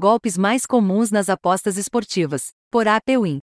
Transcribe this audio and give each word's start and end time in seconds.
Golpes 0.00 0.38
mais 0.38 0.64
comuns 0.64 1.10
nas 1.10 1.28
apostas 1.28 1.76
esportivas, 1.76 2.52
por 2.70 2.86
APWin. 2.86 3.40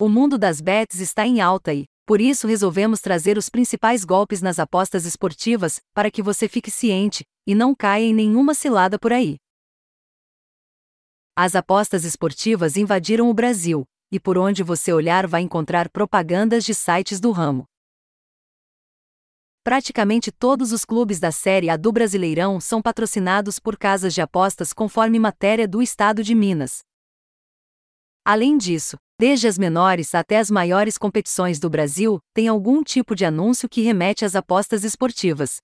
O 0.00 0.08
mundo 0.08 0.38
das 0.38 0.62
bets 0.62 0.98
está 0.98 1.26
em 1.26 1.42
alta 1.42 1.74
e, 1.74 1.84
por 2.06 2.22
isso 2.22 2.46
resolvemos 2.46 2.98
trazer 2.98 3.36
os 3.36 3.50
principais 3.50 4.02
golpes 4.02 4.40
nas 4.40 4.58
apostas 4.58 5.04
esportivas, 5.04 5.78
para 5.92 6.10
que 6.10 6.22
você 6.22 6.48
fique 6.48 6.70
ciente 6.70 7.22
e 7.46 7.54
não 7.54 7.74
caia 7.74 8.06
em 8.06 8.14
nenhuma 8.14 8.54
cilada 8.54 8.98
por 8.98 9.12
aí. 9.12 9.36
As 11.36 11.54
apostas 11.54 12.06
esportivas 12.06 12.78
invadiram 12.78 13.28
o 13.28 13.34
Brasil, 13.34 13.84
e 14.10 14.18
por 14.18 14.38
onde 14.38 14.62
você 14.62 14.90
olhar 14.90 15.26
vai 15.26 15.42
encontrar 15.42 15.90
propagandas 15.90 16.64
de 16.64 16.72
sites 16.72 17.20
do 17.20 17.30
ramo. 17.30 17.66
Praticamente 19.68 20.32
todos 20.32 20.72
os 20.72 20.82
clubes 20.82 21.20
da 21.20 21.30
Série 21.30 21.68
A 21.68 21.76
do 21.76 21.92
Brasileirão 21.92 22.58
são 22.58 22.80
patrocinados 22.80 23.58
por 23.58 23.76
casas 23.76 24.14
de 24.14 24.22
apostas 24.22 24.72
conforme 24.72 25.18
matéria 25.18 25.68
do 25.68 25.82
Estado 25.82 26.22
de 26.22 26.34
Minas. 26.34 26.78
Além 28.24 28.56
disso, 28.56 28.96
desde 29.20 29.46
as 29.46 29.58
menores 29.58 30.14
até 30.14 30.38
as 30.38 30.50
maiores 30.50 30.96
competições 30.96 31.60
do 31.60 31.68
Brasil, 31.68 32.18
tem 32.32 32.48
algum 32.48 32.82
tipo 32.82 33.14
de 33.14 33.26
anúncio 33.26 33.68
que 33.68 33.82
remete 33.82 34.24
às 34.24 34.34
apostas 34.34 34.84
esportivas. 34.84 35.58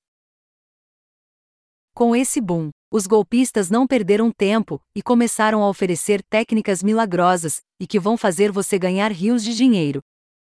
Com 1.95 2.15
esse 2.15 2.43
boom, 2.43 2.69
os 2.93 3.07
golpistas 3.07 3.71
não 3.71 3.87
perderam 3.87 4.31
tempo 4.31 4.83
e 4.95 5.01
começaram 5.01 5.63
a 5.63 5.69
oferecer 5.71 6.23
técnicas 6.29 6.83
milagrosas 6.83 7.63
e 7.81 7.87
que 7.87 7.99
vão 7.99 8.19
fazer 8.19 8.53
você 8.53 8.79
ganhar 8.79 9.11
rios 9.11 9.43
de 9.43 9.55
dinheiro. 9.55 10.03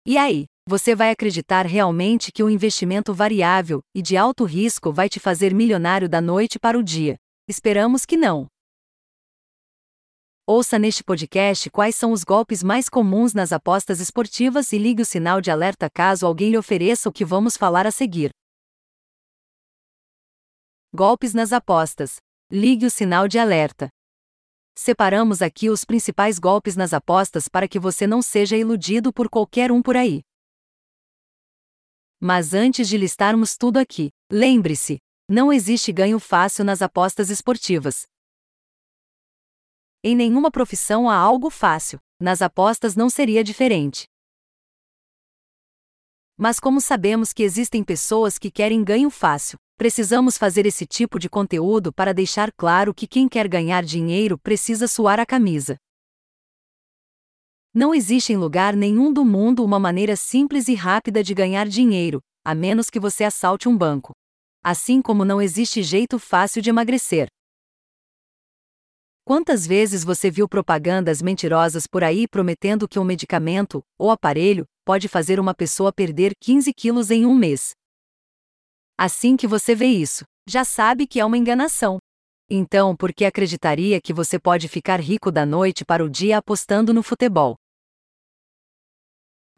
E 0.06 0.16
aí, 0.16 0.46
você 0.68 0.94
vai 0.94 1.10
acreditar 1.10 1.64
realmente 1.64 2.30
que 2.30 2.42
o 2.42 2.50
investimento 2.50 3.14
variável 3.14 3.80
e 3.94 4.02
de 4.02 4.18
alto 4.18 4.44
risco 4.44 4.92
vai 4.92 5.08
te 5.08 5.18
fazer 5.18 5.54
milionário 5.54 6.10
da 6.10 6.20
noite 6.20 6.58
para 6.58 6.78
o 6.78 6.82
dia? 6.82 7.16
Esperamos 7.48 8.04
que 8.04 8.18
não. 8.18 8.46
Ouça 10.46 10.78
neste 10.78 11.02
podcast 11.02 11.70
quais 11.70 11.96
são 11.96 12.12
os 12.12 12.22
golpes 12.22 12.62
mais 12.62 12.90
comuns 12.90 13.32
nas 13.32 13.50
apostas 13.50 13.98
esportivas 13.98 14.70
e 14.70 14.76
ligue 14.76 15.00
o 15.00 15.06
sinal 15.06 15.40
de 15.40 15.50
alerta 15.50 15.88
caso 15.88 16.26
alguém 16.26 16.50
lhe 16.50 16.58
ofereça 16.58 17.08
o 17.08 17.12
que 17.12 17.24
vamos 17.24 17.56
falar 17.56 17.86
a 17.86 17.90
seguir. 17.90 18.28
Golpes 20.94 21.32
nas 21.32 21.50
apostas. 21.50 22.16
Ligue 22.52 22.84
o 22.84 22.90
sinal 22.90 23.26
de 23.26 23.38
alerta. 23.38 23.88
Separamos 24.76 25.40
aqui 25.40 25.70
os 25.70 25.82
principais 25.82 26.38
golpes 26.38 26.76
nas 26.76 26.92
apostas 26.92 27.48
para 27.48 27.66
que 27.66 27.78
você 27.78 28.06
não 28.06 28.20
seja 28.20 28.54
iludido 28.54 29.14
por 29.14 29.30
qualquer 29.30 29.72
um 29.72 29.80
por 29.80 29.96
aí. 29.96 30.27
Mas 32.20 32.52
antes 32.52 32.88
de 32.88 32.98
listarmos 32.98 33.56
tudo 33.56 33.78
aqui, 33.78 34.10
lembre-se: 34.30 34.98
não 35.28 35.52
existe 35.52 35.92
ganho 35.92 36.18
fácil 36.18 36.64
nas 36.64 36.82
apostas 36.82 37.30
esportivas. 37.30 38.06
Em 40.02 40.16
nenhuma 40.16 40.50
profissão 40.50 41.08
há 41.08 41.16
algo 41.16 41.50
fácil, 41.50 42.00
nas 42.20 42.42
apostas 42.42 42.96
não 42.96 43.08
seria 43.08 43.44
diferente. 43.44 44.06
Mas 46.36 46.58
como 46.58 46.80
sabemos 46.80 47.32
que 47.32 47.42
existem 47.42 47.82
pessoas 47.82 48.38
que 48.38 48.50
querem 48.50 48.82
ganho 48.82 49.10
fácil, 49.10 49.58
precisamos 49.76 50.38
fazer 50.38 50.66
esse 50.66 50.86
tipo 50.86 51.18
de 51.18 51.28
conteúdo 51.28 51.92
para 51.92 52.14
deixar 52.14 52.52
claro 52.52 52.94
que 52.94 53.06
quem 53.06 53.28
quer 53.28 53.48
ganhar 53.48 53.84
dinheiro 53.84 54.38
precisa 54.38 54.88
suar 54.88 55.20
a 55.20 55.26
camisa. 55.26 55.76
Não 57.78 57.94
existe 57.94 58.32
em 58.32 58.36
lugar 58.36 58.74
nenhum 58.74 59.12
do 59.12 59.24
mundo 59.24 59.64
uma 59.64 59.78
maneira 59.78 60.16
simples 60.16 60.66
e 60.66 60.74
rápida 60.74 61.22
de 61.22 61.32
ganhar 61.32 61.68
dinheiro, 61.68 62.20
a 62.44 62.52
menos 62.52 62.90
que 62.90 62.98
você 62.98 63.22
assalte 63.22 63.68
um 63.68 63.78
banco. 63.78 64.10
Assim 64.64 65.00
como 65.00 65.24
não 65.24 65.40
existe 65.40 65.80
jeito 65.84 66.18
fácil 66.18 66.60
de 66.60 66.70
emagrecer. 66.70 67.28
Quantas 69.24 69.64
vezes 69.64 70.02
você 70.02 70.28
viu 70.28 70.48
propagandas 70.48 71.22
mentirosas 71.22 71.86
por 71.86 72.02
aí 72.02 72.26
prometendo 72.26 72.88
que 72.88 72.98
um 72.98 73.04
medicamento, 73.04 73.80
ou 73.96 74.10
aparelho, 74.10 74.64
pode 74.84 75.06
fazer 75.06 75.38
uma 75.38 75.54
pessoa 75.54 75.92
perder 75.92 76.32
15 76.42 76.74
quilos 76.74 77.12
em 77.12 77.24
um 77.24 77.32
mês? 77.32 77.70
Assim 78.98 79.36
que 79.36 79.46
você 79.46 79.76
vê 79.76 79.86
isso, 79.86 80.24
já 80.48 80.64
sabe 80.64 81.06
que 81.06 81.20
é 81.20 81.24
uma 81.24 81.38
enganação. 81.38 81.98
Então, 82.50 82.96
por 82.96 83.12
que 83.12 83.24
acreditaria 83.24 84.00
que 84.00 84.12
você 84.12 84.36
pode 84.36 84.66
ficar 84.66 84.98
rico 84.98 85.30
da 85.30 85.46
noite 85.46 85.84
para 85.84 86.04
o 86.04 86.10
dia 86.10 86.38
apostando 86.38 86.92
no 86.92 87.04
futebol? 87.04 87.54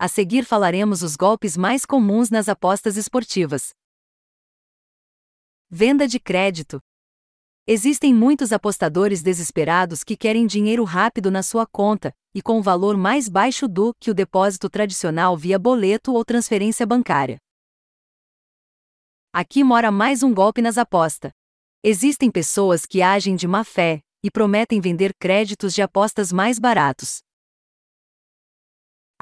A 0.03 0.09
seguir 0.09 0.47
falaremos 0.47 1.03
os 1.03 1.15
golpes 1.15 1.59
mais 1.59 1.85
comuns 1.85 2.31
nas 2.31 2.49
apostas 2.49 2.97
esportivas. 2.97 3.75
Venda 5.69 6.09
de 6.09 6.19
crédito. 6.19 6.81
Existem 7.67 8.15
muitos 8.15 8.51
apostadores 8.51 9.23
desesperados 9.23 10.03
que 10.03 10.17
querem 10.17 10.47
dinheiro 10.47 10.85
rápido 10.85 11.31
na 11.31 11.43
sua 11.43 11.67
conta, 11.67 12.15
e 12.35 12.41
com 12.41 12.63
valor 12.63 12.97
mais 12.97 13.29
baixo 13.29 13.69
do 13.69 13.93
que 14.01 14.11
o 14.11 14.15
depósito 14.15 14.71
tradicional 14.71 15.37
via 15.37 15.59
boleto 15.59 16.15
ou 16.15 16.25
transferência 16.25 16.87
bancária. 16.87 17.37
Aqui 19.31 19.63
mora 19.63 19.91
mais 19.91 20.23
um 20.23 20.33
golpe 20.33 20.63
nas 20.63 20.79
apostas. 20.79 21.31
Existem 21.85 22.31
pessoas 22.31 22.87
que 22.87 23.03
agem 23.03 23.37
de 23.37 23.47
má 23.47 23.65
fé 23.65 24.01
e 24.25 24.31
prometem 24.31 24.81
vender 24.81 25.13
créditos 25.21 25.75
de 25.75 25.83
apostas 25.83 26.33
mais 26.33 26.59
baratos. 26.59 27.21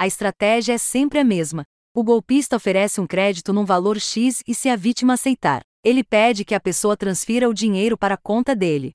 A 0.01 0.07
estratégia 0.07 0.75
é 0.75 0.79
sempre 0.79 1.19
a 1.19 1.25
mesma. 1.25 1.65
O 1.93 2.05
golpista 2.05 2.55
oferece 2.55 3.01
um 3.01 3.07
crédito 3.07 3.53
num 3.53 3.65
valor 3.65 3.99
X 3.99 4.45
e, 4.47 4.55
se 4.55 4.69
a 4.69 4.77
vítima 4.77 5.15
aceitar, 5.15 5.63
ele 5.83 6.05
pede 6.05 6.45
que 6.45 6.55
a 6.55 6.61
pessoa 6.61 6.97
transfira 6.97 7.49
o 7.49 7.53
dinheiro 7.53 7.99
para 7.99 8.15
a 8.15 8.17
conta 8.17 8.55
dele. 8.55 8.93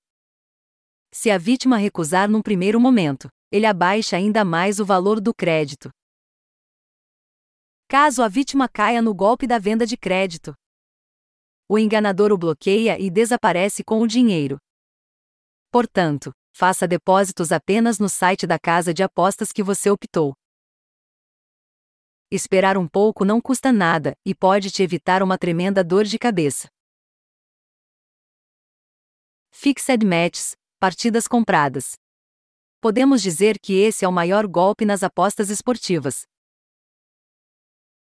Se 1.12 1.30
a 1.30 1.38
vítima 1.38 1.76
recusar 1.76 2.30
num 2.30 2.42
primeiro 2.42 2.80
momento, 2.80 3.28
ele 3.52 3.66
abaixa 3.66 4.16
ainda 4.16 4.46
mais 4.46 4.80
o 4.80 4.86
valor 4.86 5.20
do 5.20 5.34
crédito. 5.34 5.90
Caso 7.90 8.24
a 8.24 8.30
vítima 8.30 8.70
caia 8.70 9.02
no 9.02 9.14
golpe 9.14 9.46
da 9.46 9.60
venda 9.60 9.86
de 9.86 9.98
crédito, 9.98 10.54
o 11.68 11.78
enganador 11.78 12.32
o 12.32 12.38
bloqueia 12.38 12.98
e 12.98 13.12
desaparece 13.12 13.84
com 13.84 14.00
o 14.00 14.08
dinheiro. 14.08 14.58
Portanto, 15.70 16.32
faça 16.56 16.88
depósitos 16.88 17.52
apenas 17.52 18.00
no 18.00 18.08
site 18.08 18.48
da 18.48 18.58
casa 18.58 18.94
de 18.94 19.04
apostas 19.04 19.52
que 19.52 19.62
você 19.62 19.90
optou. 19.90 20.34
Esperar 22.36 22.80
um 22.80 22.88
pouco 22.88 23.24
não 23.24 23.40
custa 23.40 23.72
nada 23.72 24.18
e 24.26 24.34
pode 24.34 24.72
te 24.72 24.82
evitar 24.82 25.22
uma 25.22 25.38
tremenda 25.38 25.84
dor 25.84 26.04
de 26.04 26.18
cabeça. 26.18 26.68
Fixed 29.52 30.04
Matches 30.04 30.56
partidas 30.80 31.28
compradas. 31.28 31.94
Podemos 32.82 33.22
dizer 33.22 33.60
que 33.60 33.74
esse 33.74 34.04
é 34.04 34.08
o 34.08 34.12
maior 34.12 34.48
golpe 34.48 34.84
nas 34.84 35.04
apostas 35.04 35.52
esportivas. 35.52 36.24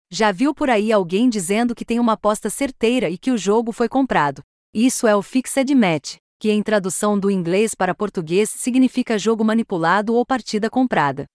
Já 0.09 0.31
viu 0.31 0.55
por 0.55 0.71
aí 0.71 0.93
alguém 0.93 1.29
dizendo 1.29 1.75
que 1.75 1.85
tem 1.85 1.99
uma 1.99 2.13
aposta 2.13 2.49
certeira 2.49 3.11
e 3.11 3.19
que 3.19 3.33
o 3.33 3.37
jogo 3.37 3.73
foi 3.73 3.89
comprado? 3.89 4.45
Isso 4.73 5.09
é 5.09 5.17
o 5.17 5.23
Fixed 5.23 5.75
Match, 5.75 6.19
que 6.39 6.53
em 6.53 6.63
tradução 6.63 7.19
do 7.19 7.33
inglês 7.33 7.75
para 7.75 7.97
português 7.97 8.49
significa 8.49 9.19
jogo 9.19 9.45
manipulado 9.45 10.15
ou 10.15 10.25
partida 10.25 10.71
comprada. 10.71 11.27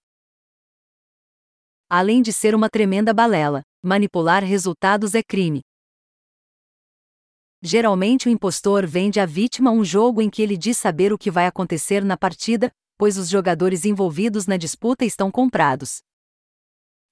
Além 1.91 2.22
de 2.22 2.31
ser 2.31 2.53
uma 2.53 2.69
tremenda 2.69 3.11
balela, 3.11 3.63
manipular 3.81 4.44
resultados 4.44 5.16
é 5.16 5.23
crime. 5.23 5.61
Geralmente 7.63 8.27
o 8.27 8.31
impostor 8.31 8.85
vende 8.85 9.19
à 9.19 9.25
vítima 9.25 9.72
um 9.72 9.83
jogo 9.83 10.22
em 10.22 10.29
que 10.29 10.44
ele 10.44 10.55
diz 10.55 10.77
saber 10.77 11.11
o 11.11 11.17
que 11.17 11.31
vai 11.31 11.47
acontecer 11.47 12.05
na 12.05 12.16
partida, 12.16 12.72
pois 12.95 13.17
os 13.17 13.27
jogadores 13.27 13.85
envolvidos 13.85 14.45
na 14.45 14.55
disputa 14.55 15.03
estão 15.03 15.31
comprados. 15.31 15.97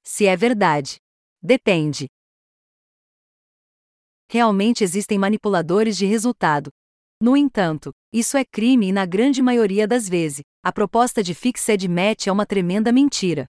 Se 0.03 0.27
é 0.27 0.37
verdade. 0.37 0.97
Depende. 1.41 2.07
Realmente 4.29 4.83
existem 4.83 5.17
manipuladores 5.17 5.97
de 5.97 6.05
resultado. 6.05 6.69
No 7.19 7.35
entanto, 7.35 7.91
isso 8.13 8.37
é 8.37 8.45
crime 8.45 8.89
e 8.89 8.91
na 8.91 9.07
grande 9.07 9.41
maioria 9.41 9.87
das 9.87 10.07
vezes, 10.07 10.43
a 10.63 10.71
proposta 10.71 11.23
de 11.23 11.33
fixed 11.33 11.87
match 11.87 12.27
é 12.27 12.31
uma 12.31 12.45
tremenda 12.45 12.91
mentira. 12.91 13.47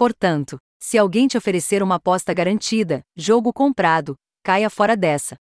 Portanto, 0.00 0.56
se 0.82 0.96
alguém 0.96 1.28
te 1.28 1.36
oferecer 1.36 1.82
uma 1.82 1.96
aposta 1.96 2.32
garantida, 2.32 3.02
jogo 3.14 3.52
comprado, 3.52 4.16
caia 4.42 4.70
fora 4.70 4.96
dessa. 4.96 5.36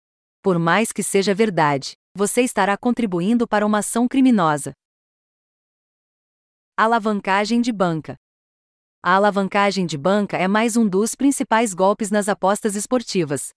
Por 0.41 0.57
mais 0.57 0.93
que 0.93 1.03
seja 1.03 1.35
verdade, 1.35 1.91
você 2.15 2.41
estará 2.41 2.77
contribuindo 2.77 3.45
para 3.45 3.65
uma 3.65 3.79
ação 3.79 4.07
criminosa. 4.07 4.71
Alavancagem 6.77 7.59
de 7.59 7.73
banca. 7.73 8.15
A 9.03 9.15
alavancagem 9.15 9.85
de 9.85 9.97
banca 9.97 10.37
é 10.37 10.47
mais 10.47 10.77
um 10.77 10.87
dos 10.87 11.15
principais 11.15 11.73
golpes 11.73 12.09
nas 12.09 12.29
apostas 12.29 12.77
esportivas. 12.77 13.49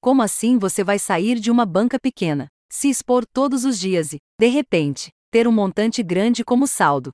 Como 0.00 0.20
assim 0.20 0.58
você 0.58 0.82
vai 0.82 0.98
sair 0.98 1.38
de 1.38 1.48
uma 1.48 1.64
banca 1.64 1.96
pequena, 2.00 2.48
se 2.68 2.90
expor 2.90 3.24
todos 3.24 3.64
os 3.64 3.78
dias 3.78 4.14
e, 4.14 4.18
de 4.36 4.48
repente, 4.48 5.10
ter 5.30 5.46
um 5.46 5.52
montante 5.52 6.02
grande 6.02 6.44
como 6.44 6.66
saldo? 6.66 7.12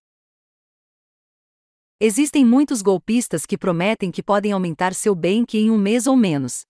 Existem 2.04 2.44
muitos 2.44 2.82
golpistas 2.82 3.46
que 3.46 3.56
prometem 3.56 4.10
que 4.10 4.24
podem 4.24 4.50
aumentar 4.50 4.92
seu 4.92 5.14
bem 5.14 5.44
que 5.44 5.56
em 5.56 5.70
um 5.70 5.78
mês 5.78 6.08
ou 6.08 6.16
menos. 6.16 6.66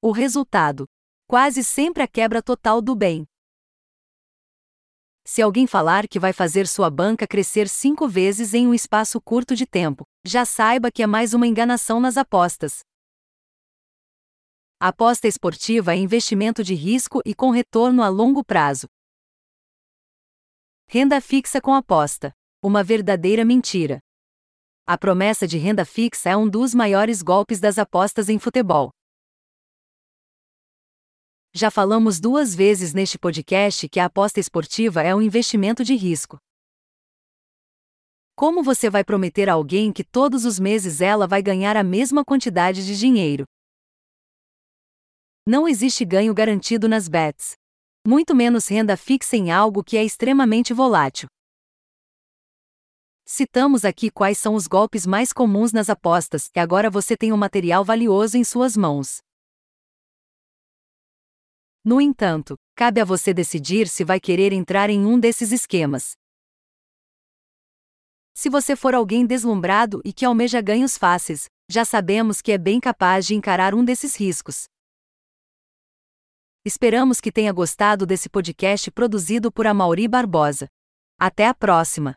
O 0.00 0.12
resultado: 0.12 0.86
quase 1.26 1.64
sempre 1.64 2.04
a 2.04 2.06
quebra 2.06 2.40
total 2.40 2.80
do 2.80 2.94
bem. 2.94 3.26
Se 5.24 5.42
alguém 5.42 5.66
falar 5.66 6.06
que 6.06 6.20
vai 6.20 6.32
fazer 6.32 6.68
sua 6.68 6.88
banca 6.88 7.26
crescer 7.26 7.68
cinco 7.68 8.06
vezes 8.06 8.54
em 8.54 8.64
um 8.64 8.72
espaço 8.72 9.20
curto 9.20 9.56
de 9.56 9.66
tempo, 9.66 10.04
já 10.24 10.44
saiba 10.44 10.88
que 10.88 11.02
é 11.02 11.06
mais 11.08 11.34
uma 11.34 11.48
enganação 11.48 11.98
nas 11.98 12.16
apostas. 12.16 12.84
A 14.78 14.86
aposta 14.90 15.26
esportiva 15.26 15.94
é 15.94 15.96
investimento 15.96 16.62
de 16.62 16.74
risco 16.74 17.20
e 17.26 17.34
com 17.34 17.50
retorno 17.50 18.04
a 18.04 18.08
longo 18.08 18.44
prazo. 18.44 18.86
Renda 20.86 21.20
fixa 21.20 21.60
com 21.60 21.74
aposta. 21.74 22.32
Uma 22.64 22.84
verdadeira 22.84 23.44
mentira. 23.44 23.98
A 24.86 24.96
promessa 24.96 25.48
de 25.48 25.58
renda 25.58 25.84
fixa 25.84 26.30
é 26.30 26.36
um 26.36 26.48
dos 26.48 26.72
maiores 26.72 27.20
golpes 27.20 27.58
das 27.58 27.76
apostas 27.76 28.28
em 28.28 28.38
futebol. 28.38 28.90
Já 31.52 31.72
falamos 31.72 32.20
duas 32.20 32.54
vezes 32.54 32.94
neste 32.94 33.18
podcast 33.18 33.88
que 33.88 33.98
a 33.98 34.04
aposta 34.04 34.38
esportiva 34.38 35.02
é 35.02 35.12
um 35.12 35.20
investimento 35.20 35.82
de 35.82 35.96
risco. 35.96 36.38
Como 38.36 38.62
você 38.62 38.88
vai 38.88 39.02
prometer 39.02 39.48
a 39.48 39.54
alguém 39.54 39.92
que 39.92 40.04
todos 40.04 40.44
os 40.44 40.60
meses 40.60 41.00
ela 41.00 41.26
vai 41.26 41.42
ganhar 41.42 41.76
a 41.76 41.82
mesma 41.82 42.24
quantidade 42.24 42.86
de 42.86 42.96
dinheiro? 42.96 43.44
Não 45.44 45.66
existe 45.66 46.04
ganho 46.04 46.32
garantido 46.32 46.88
nas 46.88 47.08
bets. 47.08 47.54
Muito 48.06 48.36
menos 48.36 48.68
renda 48.68 48.96
fixa 48.96 49.36
em 49.36 49.50
algo 49.50 49.82
que 49.82 49.96
é 49.96 50.04
extremamente 50.04 50.72
volátil. 50.72 51.28
Citamos 53.24 53.84
aqui 53.84 54.10
quais 54.10 54.38
são 54.38 54.54
os 54.54 54.66
golpes 54.66 55.06
mais 55.06 55.32
comuns 55.32 55.72
nas 55.72 55.88
apostas, 55.88 56.50
e 56.54 56.58
agora 56.58 56.90
você 56.90 57.16
tem 57.16 57.32
um 57.32 57.36
material 57.36 57.84
valioso 57.84 58.36
em 58.36 58.44
suas 58.44 58.76
mãos. 58.76 59.20
No 61.84 62.00
entanto, 62.00 62.56
cabe 62.74 63.00
a 63.00 63.04
você 63.04 63.34
decidir 63.34 63.88
se 63.88 64.04
vai 64.04 64.20
querer 64.20 64.52
entrar 64.52 64.90
em 64.90 65.04
um 65.04 65.18
desses 65.18 65.50
esquemas. 65.50 66.12
Se 68.34 68.48
você 68.48 68.74
for 68.74 68.94
alguém 68.94 69.26
deslumbrado 69.26 70.00
e 70.04 70.12
que 70.12 70.24
almeja 70.24 70.60
ganhos 70.60 70.96
fáceis, 70.96 71.48
já 71.68 71.84
sabemos 71.84 72.40
que 72.40 72.52
é 72.52 72.58
bem 72.58 72.80
capaz 72.80 73.26
de 73.26 73.34
encarar 73.34 73.74
um 73.74 73.84
desses 73.84 74.16
riscos. 74.16 74.64
Esperamos 76.64 77.20
que 77.20 77.32
tenha 77.32 77.52
gostado 77.52 78.06
desse 78.06 78.28
podcast 78.28 78.90
produzido 78.90 79.50
por 79.50 79.66
Amauri 79.66 80.06
Barbosa. 80.06 80.68
Até 81.18 81.46
a 81.46 81.54
próxima! 81.54 82.16